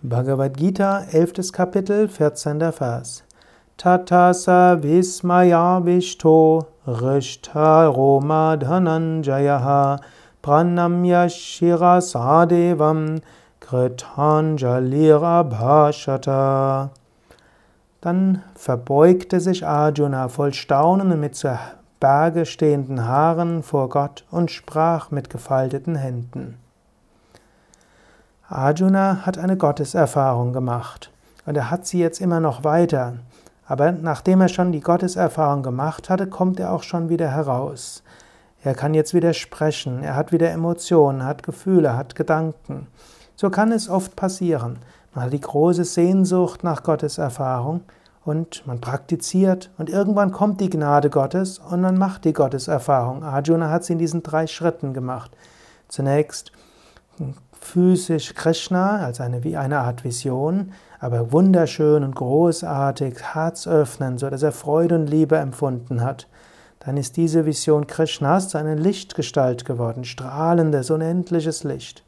[0.00, 1.50] Bhagavad Gita, 11.
[1.52, 2.70] Kapitel, 14.
[2.70, 3.24] Vers.
[3.76, 9.98] Tatasa vismaya vishto rishta roma dhananjayaha
[10.40, 11.28] pranamya
[13.60, 16.90] kritanjalira bhashata.
[18.00, 21.58] Dann verbeugte sich Arjuna voll Staunen und mit zu
[21.98, 26.56] Berge stehenden Haaren vor Gott und sprach mit gefalteten Händen.
[28.50, 31.10] Arjuna hat eine Gotteserfahrung gemacht
[31.44, 33.18] und er hat sie jetzt immer noch weiter.
[33.66, 38.02] Aber nachdem er schon die Gotteserfahrung gemacht hatte, kommt er auch schon wieder heraus.
[38.62, 42.86] Er kann jetzt wieder sprechen, er hat wieder Emotionen, hat Gefühle, hat Gedanken.
[43.36, 44.78] So kann es oft passieren.
[45.14, 47.82] Man hat die große Sehnsucht nach Gotteserfahrung
[48.24, 53.24] und man praktiziert und irgendwann kommt die Gnade Gottes und man macht die Gotteserfahrung.
[53.24, 55.32] Arjuna hat sie in diesen drei Schritten gemacht.
[55.88, 56.52] Zunächst
[57.52, 64.42] physisch Krishna als eine, wie eine Art Vision, aber wunderschön und großartig, herzöffnend, so dass
[64.42, 66.26] er Freude und Liebe empfunden hat.
[66.80, 72.04] Dann ist diese Vision Krishnas zu einer Lichtgestalt geworden, strahlendes, unendliches Licht.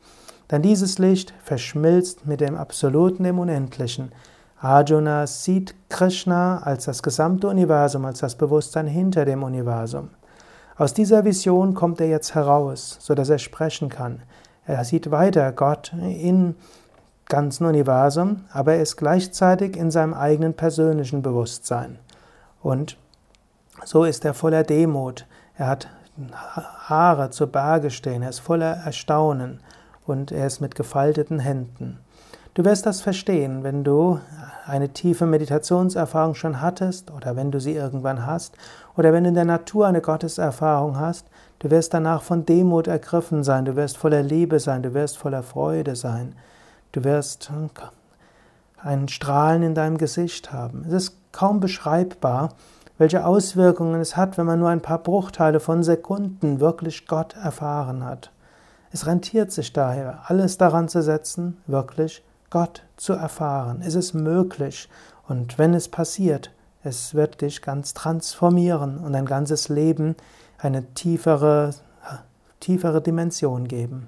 [0.48, 4.12] Dann dieses Licht verschmilzt mit dem Absoluten, dem Unendlichen.
[4.60, 10.10] Arjuna sieht Krishna als das gesamte Universum, als das Bewusstsein hinter dem Universum.
[10.76, 14.22] Aus dieser Vision kommt er jetzt heraus, so dass er sprechen kann.
[14.66, 16.54] Er sieht weiter Gott im
[17.28, 21.98] ganzen Universum, aber er ist gleichzeitig in seinem eigenen persönlichen Bewusstsein.
[22.62, 22.96] Und
[23.84, 25.26] so ist er voller Demut.
[25.56, 25.88] Er hat
[26.34, 29.60] Haare zu Berge stehen, er ist voller Erstaunen
[30.06, 31.98] und er ist mit gefalteten Händen.
[32.54, 34.20] Du wirst das verstehen, wenn du
[34.66, 38.54] eine tiefe Meditationserfahrung schon hattest oder wenn du sie irgendwann hast
[38.96, 41.26] oder wenn du in der Natur eine Gotteserfahrung hast,
[41.60, 45.42] du wirst danach von Demut ergriffen sein, du wirst voller Liebe sein, du wirst voller
[45.42, 46.34] Freude sein,
[46.92, 47.50] du wirst
[48.82, 50.84] ein Strahlen in deinem Gesicht haben.
[50.86, 52.50] Es ist kaum beschreibbar,
[52.98, 58.04] welche Auswirkungen es hat, wenn man nur ein paar Bruchteile von Sekunden wirklich Gott erfahren
[58.04, 58.30] hat.
[58.92, 63.82] Es rentiert sich daher, alles daran zu setzen, wirklich Gott zu erfahren.
[63.84, 64.88] Es ist möglich
[65.28, 66.50] und wenn es passiert,
[66.82, 70.16] es wird dich ganz transformieren und dein ganzes Leben
[70.58, 71.74] eine tiefere,
[72.58, 73.98] tiefere Dimension geben.